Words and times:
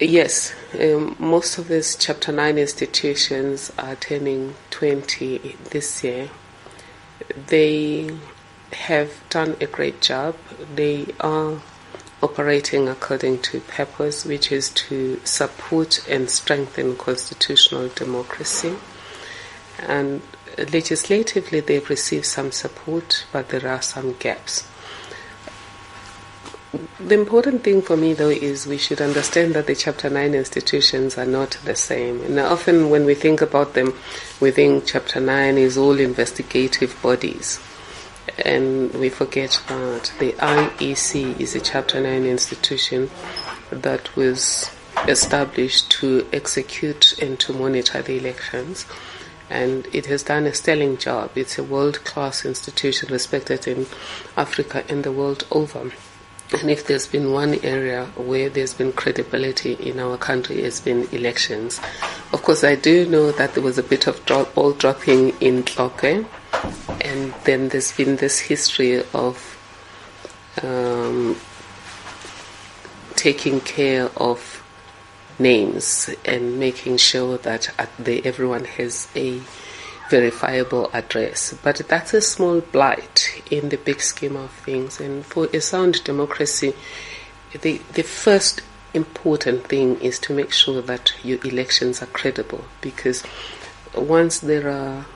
Yes, 0.00 0.52
um, 0.80 1.14
most 1.20 1.56
of 1.56 1.68
these 1.68 1.94
Chapter 1.94 2.32
9 2.32 2.58
institutions 2.58 3.70
are 3.78 3.94
turning 3.94 4.56
20 4.70 5.56
this 5.70 6.02
year. 6.02 6.30
They 7.46 8.10
have 8.72 9.12
done 9.30 9.56
a 9.60 9.66
great 9.66 10.00
job. 10.00 10.34
They 10.74 11.14
are 11.20 11.62
operating 12.20 12.88
according 12.88 13.42
to 13.42 13.60
purpose, 13.60 14.24
which 14.24 14.50
is 14.50 14.70
to 14.70 15.20
support 15.22 16.04
and 16.08 16.28
strengthen 16.28 16.96
constitutional 16.96 17.86
democracy. 17.86 18.74
And 19.78 20.22
legislatively, 20.72 21.60
they've 21.60 21.88
received 21.88 22.26
some 22.26 22.50
support, 22.50 23.26
but 23.32 23.50
there 23.50 23.68
are 23.68 23.82
some 23.82 24.14
gaps. 24.14 24.66
The 26.98 27.14
important 27.14 27.62
thing 27.62 27.82
for 27.82 27.96
me, 27.96 28.14
though, 28.14 28.30
is 28.30 28.66
we 28.66 28.78
should 28.78 29.00
understand 29.00 29.54
that 29.54 29.66
the 29.66 29.76
Chapter 29.76 30.10
9 30.10 30.34
institutions 30.34 31.16
are 31.16 31.26
not 31.26 31.52
the 31.64 31.76
same. 31.76 32.20
And 32.22 32.40
often, 32.40 32.90
when 32.90 33.04
we 33.04 33.14
think 33.14 33.40
about 33.40 33.74
them, 33.74 33.94
we 34.40 34.50
think 34.50 34.84
Chapter 34.86 35.20
9 35.20 35.56
is 35.56 35.78
all 35.78 36.00
investigative 36.00 37.00
bodies. 37.00 37.60
And 38.44 38.92
we 38.94 39.08
forget 39.08 39.60
that 39.68 40.12
the 40.18 40.32
IEC 40.32 41.38
is 41.38 41.54
a 41.54 41.60
Chapter 41.60 42.00
9 42.00 42.24
institution 42.24 43.10
that 43.70 44.16
was 44.16 44.70
established 45.06 45.90
to 45.92 46.26
execute 46.32 47.18
and 47.20 47.38
to 47.40 47.52
monitor 47.52 48.02
the 48.02 48.18
elections. 48.18 48.86
And 49.48 49.86
it 49.92 50.06
has 50.06 50.24
done 50.24 50.46
a 50.46 50.54
sterling 50.54 50.96
job. 50.96 51.32
It's 51.36 51.58
a 51.58 51.62
world 51.62 52.02
class 52.04 52.44
institution 52.44 53.12
respected 53.12 53.68
in 53.68 53.86
Africa 54.36 54.84
and 54.88 55.04
the 55.04 55.12
world 55.12 55.46
over. 55.52 55.92
And 56.52 56.70
if 56.70 56.86
there's 56.86 57.06
been 57.06 57.32
one 57.32 57.54
area 57.64 58.06
where 58.16 58.48
there's 58.48 58.74
been 58.74 58.92
credibility 58.92 59.72
in 59.74 59.98
our 59.98 60.16
country, 60.16 60.62
it's 60.62 60.80
been 60.80 61.08
elections. 61.10 61.80
Of 62.32 62.42
course, 62.42 62.62
I 62.62 62.74
do 62.76 63.06
know 63.06 63.32
that 63.32 63.54
there 63.54 63.62
was 63.62 63.78
a 63.78 63.82
bit 63.82 64.06
of 64.06 64.24
drop, 64.24 64.54
ball 64.54 64.72
dropping 64.72 65.30
in 65.40 65.64
Tlokwe, 65.64 66.26
and 67.00 67.34
then 67.44 67.68
there's 67.70 67.92
been 67.92 68.16
this 68.16 68.38
history 68.38 69.02
of 69.12 69.58
um, 70.62 71.36
taking 73.16 73.60
care 73.60 74.10
of 74.16 74.62
names 75.38 76.10
and 76.24 76.60
making 76.60 76.98
sure 76.98 77.38
that 77.38 77.70
the, 77.98 78.24
everyone 78.24 78.64
has 78.64 79.08
a 79.16 79.40
verifiable 80.10 80.90
address. 80.92 81.54
But 81.62 81.76
that's 81.88 82.14
a 82.14 82.20
small 82.20 82.60
blight 82.60 83.23
in 83.58 83.68
the 83.68 83.76
big 83.76 84.00
scheme 84.00 84.36
of 84.36 84.50
things. 84.50 85.00
And 85.00 85.24
for 85.24 85.46
a 85.52 85.60
sound 85.60 86.02
democracy, 86.04 86.74
the, 87.60 87.80
the 87.92 88.02
first 88.02 88.62
important 88.92 89.66
thing 89.66 90.00
is 90.00 90.18
to 90.20 90.32
make 90.32 90.52
sure 90.52 90.82
that 90.82 91.14
your 91.22 91.38
elections 91.44 92.02
are 92.02 92.06
credible 92.06 92.64
because 92.80 93.22
once 93.96 94.40
there 94.40 94.68
are 94.68 95.06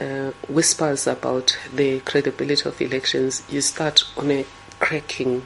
uh, 0.00 0.30
whispers 0.48 1.06
about 1.06 1.58
the 1.74 2.00
credibility 2.00 2.68
of 2.68 2.80
elections, 2.80 3.42
you 3.48 3.60
start 3.60 4.04
on 4.16 4.30
a 4.30 4.46
cracking 4.78 5.42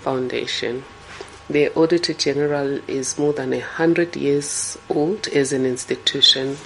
foundation. 0.00 0.84
The 1.50 1.74
Auditor 1.74 2.12
General 2.12 2.80
is 2.86 3.18
more 3.18 3.32
than 3.32 3.54
a 3.54 3.60
hundred 3.60 4.16
years 4.16 4.78
old 4.90 5.28
as 5.28 5.52
an 5.52 5.64
institution 5.64 6.58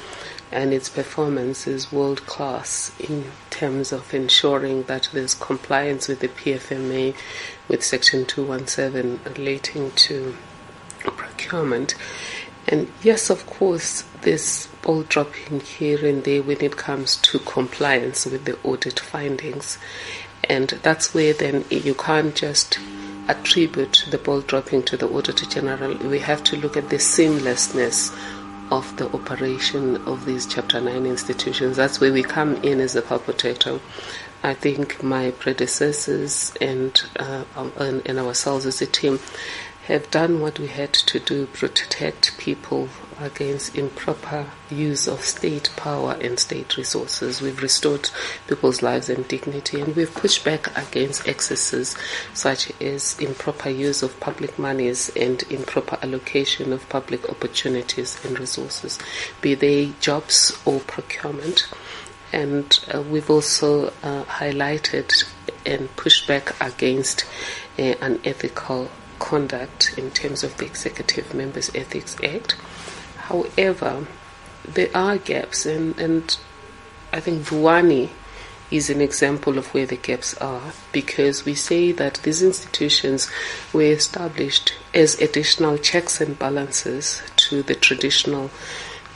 and 0.52 0.72
its 0.72 0.88
performance 0.88 1.66
is 1.66 1.90
world 1.90 2.26
class 2.26 2.92
in 3.00 3.24
terms 3.50 3.92
of 3.92 4.12
ensuring 4.12 4.84
that 4.84 5.08
there's 5.12 5.34
compliance 5.34 6.08
with 6.08 6.20
the 6.20 6.28
PFMA 6.28 7.14
with 7.68 7.82
Section 7.82 8.26
217 8.26 9.20
relating 9.24 9.90
to 9.92 10.36
procurement. 11.00 11.94
And 12.68 12.90
yes, 13.02 13.30
of 13.30 13.46
course, 13.46 14.04
there's 14.22 14.68
ball 14.82 15.02
dropping 15.02 15.60
here 15.60 16.06
and 16.06 16.22
there 16.24 16.42
when 16.42 16.62
it 16.62 16.76
comes 16.76 17.16
to 17.16 17.38
compliance 17.40 18.26
with 18.26 18.44
the 18.44 18.58
audit 18.62 19.00
findings. 19.00 19.78
And 20.44 20.68
that's 20.82 21.14
where 21.14 21.32
then 21.32 21.64
you 21.70 21.94
can't 21.94 22.34
just 22.34 22.78
attribute 23.28 24.04
the 24.10 24.18
ball 24.18 24.40
dropping 24.40 24.82
to 24.82 24.96
the 24.96 25.08
Auditor 25.08 25.46
General. 25.46 25.96
We 25.96 26.18
have 26.18 26.42
to 26.44 26.56
look 26.56 26.76
at 26.76 26.90
the 26.90 26.96
seamlessness 26.96 28.12
of 28.70 28.96
the 28.96 29.10
operation 29.12 29.96
of 30.06 30.24
these 30.24 30.46
Chapter 30.46 30.80
9 30.80 31.06
institutions. 31.06 31.76
That's 31.76 32.00
where 32.00 32.12
we 32.12 32.22
come 32.22 32.56
in 32.56 32.80
as 32.80 32.96
a 32.96 33.02
protector. 33.02 33.80
I 34.42 34.54
think 34.54 35.02
my 35.02 35.30
predecessors 35.32 36.52
and, 36.60 37.00
uh, 37.18 37.44
and, 37.76 38.02
and 38.06 38.18
ourselves 38.18 38.66
as 38.66 38.82
a 38.82 38.86
team 38.86 39.20
have 39.86 40.10
done 40.10 40.40
what 40.40 40.58
we 40.58 40.68
had 40.68 40.92
to 40.92 41.18
do 41.18 41.46
protect 41.46 42.38
people 42.38 42.88
against 43.20 43.76
improper 43.76 44.46
use 44.70 45.06
of 45.06 45.20
state 45.20 45.70
power 45.76 46.16
and 46.20 46.38
state 46.38 46.76
resources. 46.76 47.40
We've 47.40 47.62
restored 47.62 48.10
people's 48.46 48.82
lives 48.82 49.08
and 49.08 49.26
dignity, 49.28 49.80
and 49.80 49.94
we've 49.94 50.14
pushed 50.14 50.44
back 50.44 50.76
against 50.76 51.26
excesses 51.28 51.96
such 52.34 52.72
as 52.80 53.18
improper 53.18 53.70
use 53.70 54.02
of 54.02 54.18
public 54.20 54.58
monies 54.58 55.10
and 55.16 55.42
improper 55.44 55.98
allocation 56.02 56.72
of 56.72 56.88
public 56.88 57.28
opportunities 57.28 58.22
and 58.24 58.38
resources, 58.38 58.98
be 59.40 59.54
they 59.54 59.92
jobs 60.00 60.56
or 60.64 60.80
procurement. 60.80 61.68
And 62.32 62.78
uh, 62.92 63.02
we've 63.02 63.28
also 63.28 63.88
uh, 64.02 64.24
highlighted 64.24 65.24
and 65.66 65.94
pushed 65.96 66.26
back 66.26 66.54
against 66.62 67.26
uh, 67.78 67.94
unethical 68.00 68.88
conduct 69.18 69.94
in 69.96 70.10
terms 70.10 70.42
of 70.42 70.56
the 70.56 70.64
Executive 70.64 71.32
Members 71.32 71.70
Ethics 71.74 72.16
Act. 72.24 72.56
However, 73.32 74.06
there 74.68 74.90
are 74.94 75.16
gaps, 75.16 75.64
and, 75.64 75.98
and 75.98 76.36
I 77.14 77.20
think 77.20 77.44
Vuwani 77.44 78.10
is 78.70 78.90
an 78.90 79.00
example 79.00 79.56
of 79.56 79.72
where 79.72 79.86
the 79.86 79.96
gaps 79.96 80.36
are 80.36 80.74
because 80.92 81.46
we 81.46 81.54
say 81.54 81.92
that 81.92 82.20
these 82.24 82.42
institutions 82.42 83.30
were 83.72 83.84
established 83.84 84.74
as 84.92 85.18
additional 85.18 85.78
checks 85.78 86.20
and 86.20 86.38
balances 86.38 87.22
to 87.36 87.62
the 87.62 87.74
traditional 87.74 88.50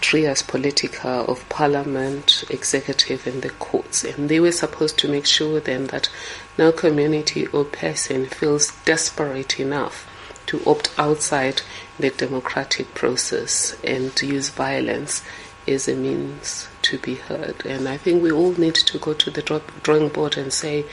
trias 0.00 0.43
politica 0.43 1.28
of 1.28 1.47
parliament, 1.50 2.43
executive, 2.48 3.27
and 3.27 3.43
the 3.43 3.50
courts. 3.50 4.03
And 4.03 4.31
they 4.31 4.41
were 4.41 4.53
supposed 4.53 4.98
to 5.00 5.09
make 5.09 5.27
sure 5.27 5.60
then 5.60 5.88
that 5.88 6.09
no 6.56 6.72
community 6.72 7.47
or 7.48 7.65
person 7.65 8.25
feels 8.25 8.72
desperate 8.87 9.60
enough 9.60 10.06
to 10.46 10.62
opt 10.64 10.90
outside 10.98 11.62
the 11.98 12.10
democratic 12.10 12.94
process 12.94 13.76
and 13.82 14.14
to 14.16 14.26
use 14.26 14.50
violence 14.50 15.22
as 15.66 15.88
a 15.88 15.94
means 15.94 16.68
to 16.82 16.98
be 16.98 17.16
heard. 17.16 17.64
And 17.66 17.88
I 17.88 17.96
think 17.96 18.22
we 18.22 18.30
all 18.30 18.52
need 18.52 18.74
to 18.76 18.98
go 18.98 19.12
to 19.14 19.30
the 19.30 19.42
drawing 19.82 20.08
board 20.08 20.36
and 20.36 20.52
say, 20.52 20.84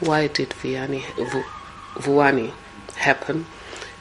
why 0.00 0.26
did 0.28 0.50
Vianney, 0.50 1.02
Vuwani 1.94 2.52
happen? 2.96 3.46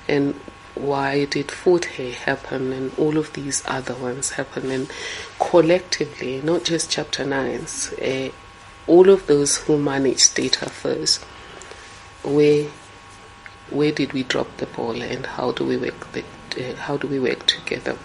And 0.08 0.36
why 0.76 1.26
did 1.26 1.52
Fort 1.52 1.86
Hare 1.86 2.14
happen 2.14 2.74
and 2.74 2.92
all 2.98 3.18
of 3.18 3.34
these 3.34 3.64
other 3.66 3.96
ones 3.96 4.32
happen? 4.32 4.72
And 4.72 4.92
collectively, 5.40 6.42
not 6.42 6.64
just 6.64 6.90
Chapter 6.90 7.26
9s, 7.26 8.30
uh, 8.30 8.32
all 8.88 9.10
of 9.10 9.28
those 9.28 9.58
who 9.58 9.78
manage 9.78 10.34
data 10.34 10.70
first, 10.70 11.24
where 12.24 12.68
where 13.74 13.92
did 13.92 14.14
we 14.14 14.24
drop 14.24 14.58
the 14.58 14.66
ball 14.66 15.02
and 15.02 15.26
how 15.26 15.52
do 15.52 15.66
we 15.66 15.78
work 15.78 16.12
the, 16.14 16.24
uh, 16.58 16.76
how 16.76 16.98
do 16.98 17.08
we 17.08 17.20
work 17.20 17.46
together? 17.46 17.98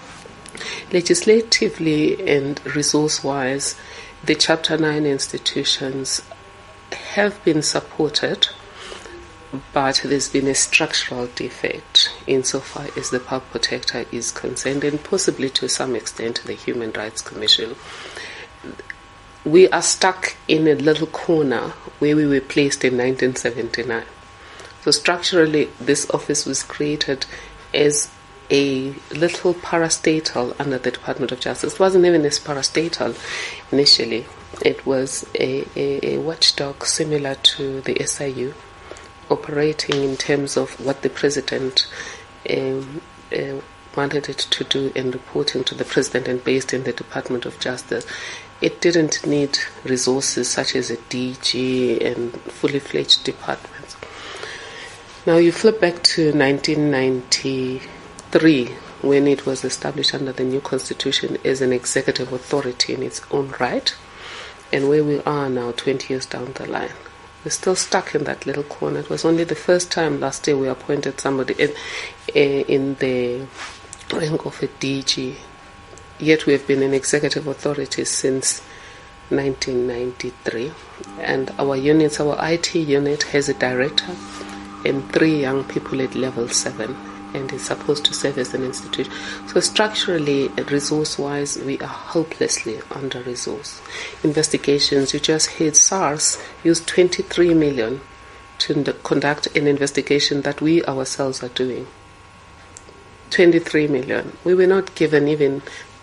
Legislatively 0.92 2.26
and 2.26 2.60
resource 2.74 3.22
wise 3.22 3.76
the 4.24 4.34
chapter 4.34 4.76
9 4.76 5.06
institutions 5.06 6.22
have 7.14 7.42
been 7.44 7.62
supported 7.62 8.48
but 9.72 10.02
there's 10.04 10.28
been 10.28 10.46
a 10.46 10.54
structural 10.54 11.26
defect 11.28 12.12
insofar 12.26 12.86
as 12.96 13.10
the 13.10 13.20
public 13.20 13.50
protector 13.50 14.04
is 14.12 14.30
concerned 14.30 14.84
and 14.84 15.02
possibly 15.02 15.48
to 15.48 15.68
some 15.68 15.96
extent 15.96 16.42
the 16.44 16.52
human 16.52 16.92
rights 16.92 17.22
commission. 17.22 17.74
We 19.44 19.68
are 19.70 19.80
stuck 19.80 20.36
in 20.48 20.68
a 20.68 20.74
little 20.74 21.06
corner 21.06 21.72
where 21.98 22.14
we 22.14 22.26
were 22.26 22.40
placed 22.40 22.84
in 22.84 22.98
1979 22.98 24.04
so 24.82 24.90
structurally, 24.90 25.68
this 25.80 26.08
office 26.10 26.46
was 26.46 26.62
created 26.62 27.26
as 27.74 28.10
a 28.50 28.94
little 29.10 29.54
parastatal 29.54 30.58
under 30.58 30.78
the 30.78 30.90
Department 30.90 31.32
of 31.32 31.40
Justice. 31.40 31.74
It 31.74 31.80
wasn't 31.80 32.06
even 32.06 32.24
as 32.24 32.38
parastatal 32.38 33.16
initially. 33.70 34.26
It 34.64 34.86
was 34.86 35.26
a, 35.38 35.66
a, 35.76 36.14
a 36.14 36.18
watchdog 36.18 36.84
similar 36.84 37.34
to 37.34 37.80
the 37.82 38.02
SIU, 38.06 38.54
operating 39.30 40.02
in 40.02 40.16
terms 40.16 40.56
of 40.56 40.80
what 40.84 41.02
the 41.02 41.10
president 41.10 41.86
um, 42.48 43.02
uh, 43.32 43.60
wanted 43.94 44.28
it 44.28 44.38
to 44.38 44.64
do 44.64 44.92
and 44.94 45.12
reporting 45.12 45.64
to 45.64 45.74
the 45.74 45.84
president 45.84 46.28
and 46.28 46.42
based 46.44 46.72
in 46.72 46.84
the 46.84 46.92
Department 46.92 47.44
of 47.44 47.58
Justice. 47.60 48.06
It 48.60 48.80
didn't 48.80 49.26
need 49.26 49.58
resources 49.84 50.48
such 50.48 50.74
as 50.74 50.90
a 50.90 50.96
DG 50.96 52.04
and 52.04 52.32
fully 52.40 52.78
fledged 52.78 53.24
departments. 53.24 53.96
Now 55.26 55.36
you 55.36 55.50
flip 55.50 55.80
back 55.80 56.04
to 56.14 56.32
1993 56.32 58.68
when 59.02 59.26
it 59.26 59.44
was 59.44 59.64
established 59.64 60.14
under 60.14 60.30
the 60.32 60.44
new 60.44 60.60
constitution 60.60 61.38
as 61.44 61.60
an 61.60 61.72
executive 61.72 62.32
authority 62.32 62.94
in 62.94 63.02
its 63.02 63.20
own 63.32 63.52
right, 63.58 63.92
and 64.72 64.88
where 64.88 65.02
we 65.02 65.20
are 65.22 65.50
now 65.50 65.72
20 65.72 66.14
years 66.14 66.24
down 66.24 66.52
the 66.52 66.66
line. 66.66 66.92
We're 67.44 67.50
still 67.50 67.74
stuck 67.74 68.14
in 68.14 68.22
that 68.24 68.46
little 68.46 68.62
corner. 68.62 69.00
It 69.00 69.10
was 69.10 69.24
only 69.24 69.42
the 69.42 69.56
first 69.56 69.90
time 69.90 70.20
last 70.20 70.46
year 70.46 70.56
we 70.56 70.68
appointed 70.68 71.20
somebody 71.20 71.54
in, 71.54 71.74
eh, 72.34 72.62
in 72.68 72.94
the 72.94 73.44
rank 74.12 74.46
of 74.46 74.62
a 74.62 74.68
DG, 74.68 75.34
yet 76.20 76.46
we 76.46 76.52
have 76.52 76.64
been 76.66 76.82
an 76.82 76.94
executive 76.94 77.48
authority 77.48 78.04
since 78.04 78.62
1993. 79.30 80.72
And 81.20 81.50
our 81.58 81.76
units, 81.76 82.20
our 82.20 82.36
IT 82.40 82.76
unit 82.76 83.24
has 83.24 83.48
a 83.48 83.54
director 83.54 84.14
and 84.84 85.10
three 85.12 85.40
young 85.40 85.64
people 85.64 86.00
at 86.00 86.14
level 86.14 86.48
7 86.48 86.96
and 87.34 87.52
is 87.52 87.66
supposed 87.66 88.04
to 88.06 88.14
serve 88.14 88.38
as 88.38 88.54
an 88.54 88.64
institution. 88.64 89.12
So 89.48 89.60
structurally, 89.60 90.48
resource-wise, 90.48 91.58
we 91.58 91.78
are 91.80 91.86
hopelessly 91.86 92.80
under-resourced. 92.90 93.80
Investigations, 94.24 95.12
you 95.12 95.20
just 95.20 95.50
heard 95.52 95.76
SARS 95.76 96.40
used 96.64 96.86
23 96.86 97.54
million 97.54 98.00
to 98.58 98.92
conduct 99.04 99.46
an 99.56 99.66
investigation 99.66 100.42
that 100.42 100.60
we 100.60 100.84
ourselves 100.84 101.42
are 101.42 101.50
doing. 101.50 101.86
23 103.30 103.88
million. 103.88 104.36
We 104.42 104.54
were 104.54 104.66
not 104.66 104.94
given 104.94 105.28
even 105.28 105.60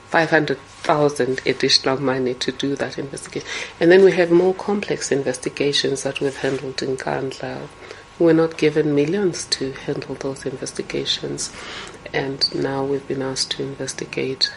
500,000 0.09 1.41
additional 1.45 1.99
money 1.99 2.35
to 2.35 2.51
do 2.51 2.75
that 2.75 2.97
investigation. 2.97 3.47
And 3.79 3.91
then 3.91 4.03
we 4.03 4.11
have 4.13 4.31
more 4.31 4.53
complex 4.53 5.11
investigations 5.11 6.03
that 6.03 6.21
we've 6.21 6.37
handled 6.37 6.81
in 6.81 6.95
Nkandla 6.95 7.67
we're 8.19 8.33
not 8.33 8.57
given 8.57 8.95
millions 8.95 9.45
to 9.45 9.71
handle 9.71 10.15
those 10.15 10.45
investigations, 10.45 11.51
and 12.13 12.53
now 12.55 12.83
we've 12.83 13.07
been 13.07 13.21
asked 13.21 13.51
to 13.51 13.63
investigate 13.63 14.51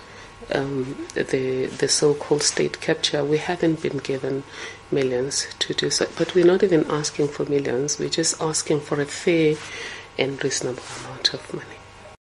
um, 0.54 1.06
the 1.14 1.66
the 1.66 1.88
so-called 1.88 2.42
state 2.42 2.80
capture. 2.80 3.24
We 3.24 3.38
haven't 3.38 3.82
been 3.82 3.98
given 3.98 4.44
millions 4.90 5.46
to 5.58 5.74
do 5.74 5.90
so, 5.90 6.06
but 6.16 6.34
we're 6.34 6.46
not 6.46 6.62
even 6.62 6.90
asking 6.90 7.28
for 7.28 7.44
millions. 7.44 7.98
We're 7.98 8.08
just 8.08 8.40
asking 8.40 8.80
for 8.80 9.00
a 9.00 9.06
fair 9.06 9.56
and 10.18 10.42
reasonable 10.42 10.82
amount 11.04 11.34
of 11.34 11.52
money. 11.52 11.77